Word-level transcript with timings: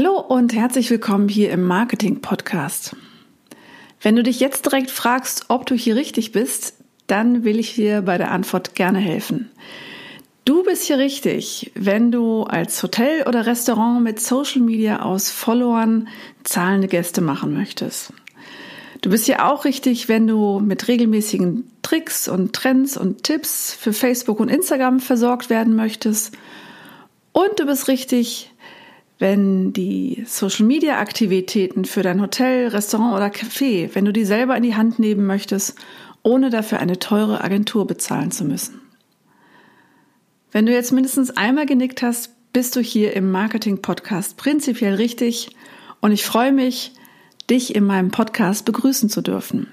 Hallo 0.00 0.20
und 0.20 0.54
herzlich 0.54 0.90
willkommen 0.90 1.28
hier 1.28 1.50
im 1.50 1.64
Marketing 1.64 2.20
Podcast. 2.20 2.94
Wenn 4.00 4.14
du 4.14 4.22
dich 4.22 4.38
jetzt 4.38 4.64
direkt 4.64 4.92
fragst, 4.92 5.46
ob 5.48 5.66
du 5.66 5.74
hier 5.74 5.96
richtig 5.96 6.30
bist, 6.30 6.74
dann 7.08 7.42
will 7.42 7.58
ich 7.58 7.74
dir 7.74 8.02
bei 8.02 8.16
der 8.16 8.30
Antwort 8.30 8.76
gerne 8.76 9.00
helfen. 9.00 9.50
Du 10.44 10.62
bist 10.62 10.84
hier 10.84 10.98
richtig, 10.98 11.72
wenn 11.74 12.12
du 12.12 12.44
als 12.44 12.80
Hotel 12.80 13.24
oder 13.26 13.46
Restaurant 13.46 14.04
mit 14.04 14.20
Social 14.20 14.60
Media 14.60 15.02
aus 15.02 15.32
Followern 15.32 16.06
zahlende 16.44 16.86
Gäste 16.86 17.20
machen 17.20 17.52
möchtest. 17.52 18.12
Du 19.00 19.10
bist 19.10 19.26
hier 19.26 19.50
auch 19.50 19.64
richtig, 19.64 20.08
wenn 20.08 20.28
du 20.28 20.60
mit 20.60 20.86
regelmäßigen 20.86 21.68
Tricks 21.82 22.28
und 22.28 22.52
Trends 22.52 22.96
und 22.96 23.24
Tipps 23.24 23.74
für 23.74 23.92
Facebook 23.92 24.38
und 24.38 24.48
Instagram 24.48 25.00
versorgt 25.00 25.50
werden 25.50 25.74
möchtest. 25.74 26.38
Und 27.32 27.58
du 27.58 27.66
bist 27.66 27.88
richtig, 27.88 28.52
wenn 29.18 29.72
die 29.72 30.24
Social 30.26 30.64
Media 30.64 30.98
Aktivitäten 30.98 31.84
für 31.84 32.02
dein 32.02 32.20
Hotel, 32.20 32.68
Restaurant 32.68 33.14
oder 33.14 33.26
Café, 33.26 33.90
wenn 33.94 34.04
du 34.04 34.12
die 34.12 34.24
selber 34.24 34.56
in 34.56 34.62
die 34.62 34.76
Hand 34.76 34.98
nehmen 34.98 35.26
möchtest, 35.26 35.74
ohne 36.22 36.50
dafür 36.50 36.78
eine 36.78 36.98
teure 36.98 37.42
Agentur 37.42 37.86
bezahlen 37.86 38.30
zu 38.30 38.44
müssen. 38.44 38.80
Wenn 40.52 40.66
du 40.66 40.72
jetzt 40.72 40.92
mindestens 40.92 41.36
einmal 41.36 41.66
genickt 41.66 42.02
hast, 42.02 42.30
bist 42.52 42.76
du 42.76 42.80
hier 42.80 43.14
im 43.14 43.30
Marketing 43.30 43.82
Podcast 43.82 44.36
prinzipiell 44.36 44.94
richtig 44.94 45.50
und 46.00 46.12
ich 46.12 46.24
freue 46.24 46.52
mich, 46.52 46.92
dich 47.50 47.74
in 47.74 47.84
meinem 47.84 48.10
Podcast 48.10 48.64
begrüßen 48.64 49.08
zu 49.08 49.20
dürfen. 49.20 49.68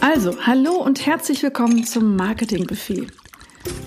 Also, 0.00 0.46
hallo 0.46 0.74
und 0.74 1.04
herzlich 1.04 1.42
willkommen 1.42 1.84
zum 1.84 2.16
Marketing 2.16 2.66
Buffet. 2.66 3.08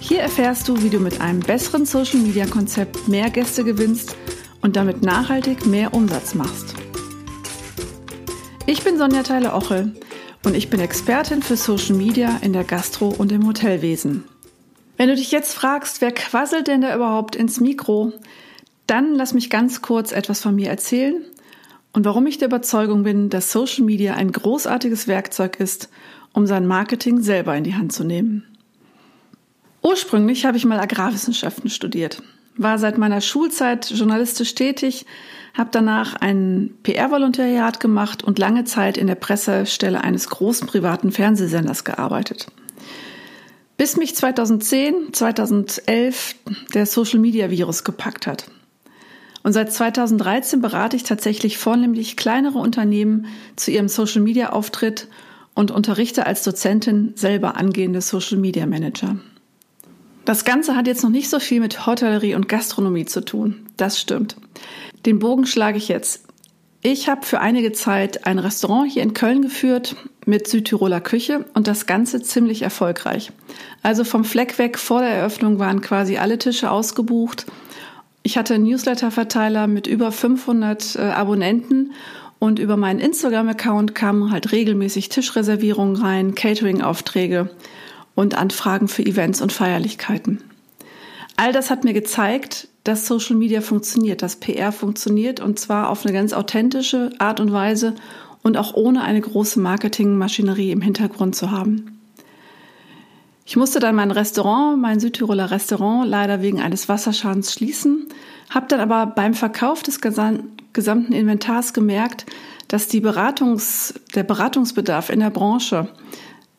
Hier 0.00 0.20
erfährst 0.20 0.68
du, 0.68 0.82
wie 0.82 0.90
du 0.90 1.00
mit 1.00 1.20
einem 1.20 1.40
besseren 1.40 1.86
Social 1.86 2.20
Media 2.20 2.46
Konzept 2.46 3.08
mehr 3.08 3.30
Gäste 3.30 3.64
gewinnst 3.64 4.16
und 4.62 4.76
damit 4.76 5.02
nachhaltig 5.02 5.66
mehr 5.66 5.94
Umsatz 5.94 6.34
machst. 6.34 6.74
Ich 8.66 8.84
bin 8.84 8.98
Sonja 8.98 9.22
Theile-Ochel 9.22 9.94
und 10.44 10.54
ich 10.54 10.70
bin 10.70 10.80
Expertin 10.80 11.42
für 11.42 11.56
Social 11.56 11.94
Media 11.94 12.38
in 12.42 12.52
der 12.52 12.64
Gastro- 12.64 13.14
und 13.16 13.32
im 13.32 13.46
Hotelwesen. 13.46 14.24
Wenn 14.96 15.08
du 15.08 15.14
dich 15.14 15.30
jetzt 15.30 15.54
fragst, 15.54 16.00
wer 16.00 16.12
quasselt 16.12 16.66
denn 16.66 16.80
da 16.80 16.94
überhaupt 16.94 17.36
ins 17.36 17.60
Mikro, 17.60 18.12
dann 18.86 19.14
lass 19.14 19.34
mich 19.34 19.50
ganz 19.50 19.82
kurz 19.82 20.12
etwas 20.12 20.40
von 20.40 20.54
mir 20.54 20.70
erzählen 20.70 21.24
und 21.92 22.04
warum 22.04 22.26
ich 22.26 22.38
der 22.38 22.48
Überzeugung 22.48 23.04
bin, 23.04 23.30
dass 23.30 23.52
Social 23.52 23.84
Media 23.84 24.14
ein 24.14 24.32
großartiges 24.32 25.08
Werkzeug 25.08 25.60
ist, 25.60 25.88
um 26.32 26.46
sein 26.46 26.66
Marketing 26.66 27.20
selber 27.20 27.56
in 27.56 27.64
die 27.64 27.74
Hand 27.74 27.92
zu 27.92 28.04
nehmen. 28.04 28.57
Ursprünglich 29.88 30.44
habe 30.44 30.58
ich 30.58 30.66
mal 30.66 30.78
Agrarwissenschaften 30.80 31.70
studiert, 31.70 32.22
war 32.58 32.78
seit 32.78 32.98
meiner 32.98 33.22
Schulzeit 33.22 33.90
journalistisch 33.90 34.54
tätig, 34.54 35.06
habe 35.54 35.70
danach 35.72 36.14
ein 36.14 36.74
PR-Volontariat 36.82 37.80
gemacht 37.80 38.22
und 38.22 38.38
lange 38.38 38.64
Zeit 38.64 38.98
in 38.98 39.06
der 39.06 39.14
Pressestelle 39.14 40.04
eines 40.04 40.28
großen 40.28 40.66
privaten 40.66 41.10
Fernsehsenders 41.10 41.84
gearbeitet. 41.84 42.48
Bis 43.78 43.96
mich 43.96 44.14
2010, 44.14 45.14
2011 45.14 46.34
der 46.74 46.84
Social 46.84 47.20
Media 47.20 47.50
Virus 47.50 47.82
gepackt 47.82 48.26
hat. 48.26 48.50
Und 49.42 49.54
seit 49.54 49.72
2013 49.72 50.60
berate 50.60 50.96
ich 50.96 51.04
tatsächlich 51.04 51.56
vornehmlich 51.56 52.18
kleinere 52.18 52.58
Unternehmen 52.58 53.24
zu 53.56 53.70
ihrem 53.70 53.88
Social 53.88 54.20
Media 54.20 54.50
Auftritt 54.50 55.08
und 55.54 55.70
unterrichte 55.70 56.26
als 56.26 56.44
Dozentin 56.44 57.12
selber 57.14 57.56
angehende 57.56 58.02
Social 58.02 58.36
Media 58.36 58.66
Manager. 58.66 59.16
Das 60.28 60.44
Ganze 60.44 60.76
hat 60.76 60.86
jetzt 60.86 61.02
noch 61.02 61.08
nicht 61.08 61.30
so 61.30 61.40
viel 61.40 61.58
mit 61.58 61.86
Hotellerie 61.86 62.34
und 62.34 62.50
Gastronomie 62.50 63.06
zu 63.06 63.24
tun. 63.24 63.64
Das 63.78 63.98
stimmt. 63.98 64.36
Den 65.06 65.20
Bogen 65.20 65.46
schlage 65.46 65.78
ich 65.78 65.88
jetzt. 65.88 66.26
Ich 66.82 67.08
habe 67.08 67.24
für 67.24 67.40
einige 67.40 67.72
Zeit 67.72 68.26
ein 68.26 68.38
Restaurant 68.38 68.92
hier 68.92 69.02
in 69.04 69.14
Köln 69.14 69.40
geführt 69.40 69.96
mit 70.26 70.46
Südtiroler 70.46 71.00
Küche 71.00 71.46
und 71.54 71.66
das 71.66 71.86
Ganze 71.86 72.20
ziemlich 72.20 72.60
erfolgreich. 72.60 73.32
Also 73.82 74.04
vom 74.04 74.22
Fleck 74.22 74.58
weg 74.58 74.78
vor 74.78 75.00
der 75.00 75.12
Eröffnung 75.12 75.58
waren 75.58 75.80
quasi 75.80 76.18
alle 76.18 76.36
Tische 76.36 76.70
ausgebucht. 76.70 77.46
Ich 78.22 78.36
hatte 78.36 78.52
einen 78.52 78.64
Newsletter-Verteiler 78.64 79.66
mit 79.66 79.86
über 79.86 80.12
500 80.12 80.96
äh, 80.96 80.98
Abonnenten 81.04 81.94
und 82.38 82.58
über 82.58 82.76
meinen 82.76 83.00
Instagram-Account 83.00 83.94
kamen 83.94 84.30
halt 84.30 84.52
regelmäßig 84.52 85.08
Tischreservierungen 85.08 85.96
rein, 85.96 86.34
Catering-Aufträge 86.34 87.48
und 88.18 88.36
Anfragen 88.36 88.88
für 88.88 89.06
Events 89.06 89.40
und 89.40 89.52
Feierlichkeiten. 89.52 90.42
All 91.36 91.52
das 91.52 91.70
hat 91.70 91.84
mir 91.84 91.92
gezeigt, 91.92 92.66
dass 92.82 93.06
Social 93.06 93.36
Media 93.36 93.60
funktioniert, 93.60 94.22
dass 94.22 94.34
PR 94.34 94.72
funktioniert 94.72 95.38
und 95.38 95.60
zwar 95.60 95.88
auf 95.88 96.04
eine 96.04 96.12
ganz 96.12 96.32
authentische 96.32 97.12
Art 97.20 97.38
und 97.38 97.52
Weise 97.52 97.94
und 98.42 98.56
auch 98.56 98.74
ohne 98.74 99.02
eine 99.04 99.20
große 99.20 99.60
Marketingmaschinerie 99.60 100.72
im 100.72 100.80
Hintergrund 100.80 101.36
zu 101.36 101.52
haben. 101.52 102.00
Ich 103.46 103.56
musste 103.56 103.78
dann 103.78 103.94
mein 103.94 104.10
Restaurant, 104.10 104.82
mein 104.82 104.98
Südtiroler 104.98 105.52
Restaurant, 105.52 106.08
leider 106.08 106.42
wegen 106.42 106.60
eines 106.60 106.88
Wasserschadens 106.88 107.52
schließen, 107.52 108.08
habe 108.50 108.66
dann 108.66 108.80
aber 108.80 109.06
beim 109.06 109.34
Verkauf 109.34 109.84
des 109.84 110.00
gesamten 110.00 111.12
Inventars 111.12 111.72
gemerkt, 111.72 112.26
dass 112.66 112.88
die 112.88 113.00
Beratungs, 113.00 113.94
der 114.16 114.24
Beratungsbedarf 114.24 115.08
in 115.08 115.20
der 115.20 115.30
Branche 115.30 115.88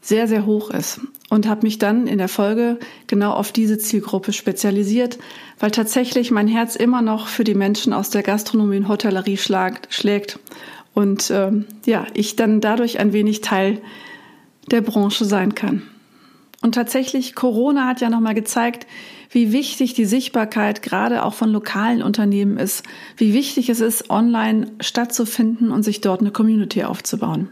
sehr, 0.00 0.28
sehr 0.28 0.46
hoch 0.46 0.70
ist 0.70 1.00
und 1.30 1.46
habe 1.46 1.62
mich 1.62 1.78
dann 1.78 2.06
in 2.06 2.18
der 2.18 2.28
Folge 2.28 2.78
genau 3.06 3.32
auf 3.32 3.52
diese 3.52 3.78
Zielgruppe 3.78 4.32
spezialisiert, 4.32 5.18
weil 5.58 5.70
tatsächlich 5.70 6.30
mein 6.30 6.48
Herz 6.48 6.76
immer 6.76 7.02
noch 7.02 7.28
für 7.28 7.44
die 7.44 7.54
Menschen 7.54 7.92
aus 7.92 8.10
der 8.10 8.22
Gastronomie 8.22 8.78
und 8.78 8.88
Hotellerie 8.88 9.36
schlagt, 9.36 9.92
schlägt 9.92 10.38
und 10.94 11.30
ähm, 11.30 11.66
ja, 11.86 12.06
ich 12.14 12.36
dann 12.36 12.60
dadurch 12.60 12.98
ein 12.98 13.12
wenig 13.12 13.40
Teil 13.40 13.80
der 14.70 14.80
Branche 14.80 15.24
sein 15.24 15.54
kann. 15.54 15.82
Und 16.60 16.74
tatsächlich, 16.74 17.34
Corona 17.34 17.86
hat 17.86 18.00
ja 18.00 18.10
nochmal 18.10 18.34
gezeigt, 18.34 18.86
wie 19.30 19.52
wichtig 19.52 19.94
die 19.94 20.06
Sichtbarkeit 20.06 20.82
gerade 20.82 21.24
auch 21.24 21.34
von 21.34 21.50
lokalen 21.50 22.02
Unternehmen 22.02 22.56
ist, 22.56 22.82
wie 23.16 23.32
wichtig 23.32 23.68
es 23.68 23.80
ist, 23.80 24.10
online 24.10 24.72
stattzufinden 24.80 25.70
und 25.70 25.82
sich 25.82 26.00
dort 26.00 26.20
eine 26.20 26.32
Community 26.32 26.82
aufzubauen. 26.82 27.50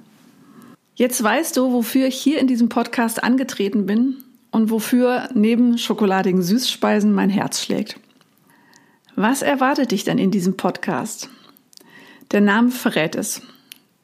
Jetzt 0.97 1.23
weißt 1.23 1.59
du, 1.59 1.73
wofür 1.73 2.07
ich 2.07 2.17
hier 2.17 2.39
in 2.41 2.47
diesem 2.47 2.71
Podcast 2.71 3.23
angetreten 3.23 3.85
bin 3.85 4.17
und 4.51 4.71
wofür 4.71 5.29
neben 5.35 5.77
schokoladigen 5.77 6.41
Süßspeisen 6.41 7.13
mein 7.13 7.29
Herz 7.29 7.63
schlägt. 7.63 8.01
Was 9.15 9.43
erwartet 9.43 9.93
dich 9.93 10.05
denn 10.05 10.17
in 10.17 10.31
diesem 10.31 10.57
Podcast? 10.57 11.29
Der 12.31 12.41
Name 12.41 12.71
verrät 12.71 13.15
es. 13.15 13.43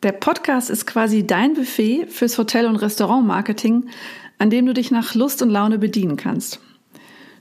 Der 0.03 0.13
Podcast 0.13 0.69
ist 0.69 0.87
quasi 0.87 1.27
dein 1.27 1.55
Buffet 1.55 2.09
fürs 2.09 2.37
Hotel- 2.37 2.67
und 2.67 2.77
Restaurantmarketing, 2.77 3.89
an 4.39 4.51
dem 4.51 4.67
du 4.67 4.75
dich 4.75 4.91
nach 4.91 5.15
Lust 5.15 5.41
und 5.41 5.49
Laune 5.49 5.79
bedienen 5.79 6.17
kannst. 6.17 6.61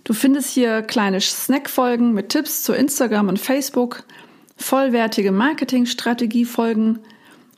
Du 0.06 0.14
findest 0.14 0.50
hier 0.50 0.82
kleine 0.82 1.20
Snackfolgen 1.20 2.14
mit 2.14 2.30
Tipps 2.30 2.64
zu 2.64 2.72
Instagram 2.72 3.28
und 3.28 3.38
Facebook, 3.38 4.06
vollwertige 4.56 5.34
Marketingstrategiefolgen, 5.34 7.00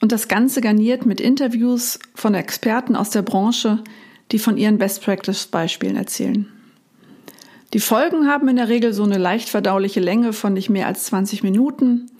und 0.04 0.12
das 0.12 0.28
Ganze 0.28 0.60
garniert 0.60 1.06
mit 1.06 1.22
Interviews 1.22 1.98
von 2.14 2.34
Experten 2.34 2.98
aus 2.98 3.10
der 3.10 3.22
Branche, 3.22 3.82
die 4.34 4.38
von 4.38 4.58
ihren 4.58 4.78
Best 4.78 5.02
Practice 5.02 5.46
Beispielen 5.46 5.96
erzählen. 5.96 6.52
Die 7.72 7.80
Folgen 7.80 8.28
haben 8.28 8.50
in 8.50 8.58
der 8.58 8.68
Regel 8.68 8.92
so 8.92 9.04
eine 9.04 9.18
leicht 9.18 9.48
verdauliche 9.48 10.02
Länge 10.02 10.34
von 10.34 10.52
nicht 10.52 10.70
mehr 10.70 10.88
als 10.88 11.06
20 11.06 11.42
Minuten 11.42 12.12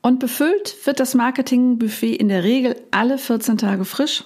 und 0.00 0.20
befüllt 0.20 0.76
wird 0.84 1.00
das 1.00 1.16
Marketingbuffet 1.16 2.14
in 2.14 2.28
der 2.28 2.44
Regel 2.44 2.76
alle 2.92 3.18
14 3.18 3.58
Tage 3.58 3.84
frisch. 3.84 4.22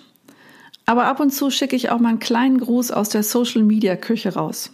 Aber 0.84 1.06
ab 1.06 1.18
und 1.18 1.30
zu 1.30 1.48
schicke 1.48 1.76
ich 1.76 1.88
auch 1.88 1.98
mal 1.98 2.10
einen 2.10 2.18
kleinen 2.18 2.58
Gruß 2.58 2.90
aus 2.90 3.08
der 3.08 3.22
Social 3.22 3.62
Media 3.62 3.96
Küche 3.96 4.34
raus. 4.34 4.70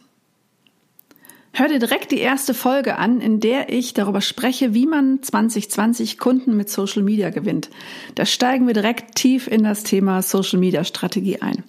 Hör 1.52 1.68
dir 1.68 1.78
direkt 1.78 2.12
die 2.12 2.18
erste 2.18 2.54
Folge 2.54 2.98
an, 2.98 3.20
in 3.20 3.40
der 3.40 3.72
ich 3.72 3.94
darüber 3.94 4.20
spreche, 4.20 4.74
wie 4.74 4.86
man 4.86 5.22
2020 5.22 6.18
Kunden 6.18 6.56
mit 6.56 6.70
Social 6.70 7.02
Media 7.02 7.30
gewinnt. 7.30 7.70
Da 8.14 8.26
steigen 8.26 8.66
wir 8.66 8.74
direkt 8.74 9.16
tief 9.16 9.48
in 9.48 9.64
das 9.64 9.82
Thema 9.82 10.22
Social 10.22 10.58
Media 10.58 10.84
Strategie 10.84 11.40
ein. 11.40 11.64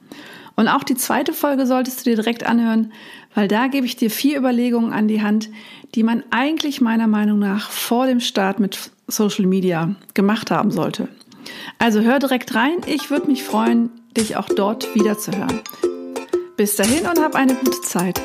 Und 0.56 0.68
auch 0.68 0.84
die 0.84 0.96
zweite 0.96 1.34
Folge 1.34 1.66
solltest 1.66 2.02
du 2.02 2.10
dir 2.10 2.18
direkt 2.18 2.46
anhören, 2.46 2.92
weil 3.34 3.48
da 3.48 3.68
gebe 3.68 3.86
ich 3.86 3.96
dir 3.96 4.12
vier 4.12 4.38
Überlegungen 4.38 4.92
an 4.92 5.08
die 5.08 5.22
Hand, 5.22 5.50
die 5.96 6.04
man 6.04 6.24
eigentlich 6.32 6.82
meiner 6.82 7.08
Meinung 7.08 7.40
nach 7.40 7.70
vor 7.72 8.06
dem 8.06 8.20
Start 8.20 8.60
mit 8.60 8.92
Social 9.08 9.46
Media 9.46 9.96
gemacht 10.14 10.52
haben 10.52 10.72
sollte. 10.72 11.08
Also 11.78 12.02
hör 12.02 12.20
direkt 12.20 12.56
rein. 12.56 12.78
Ich 12.86 13.10
würde 13.10 13.28
mich 13.28 13.44
freuen, 13.44 13.90
dich 14.16 14.36
auch 14.36 14.50
dort 14.50 14.94
wieder 14.96 15.18
zu 15.18 15.32
hören. 15.32 15.62
Bis 16.58 16.76
dahin 16.76 17.08
und 17.08 17.20
hab 17.20 17.36
eine 17.36 17.56
gute 17.56 17.82
Zeit. 17.82 18.22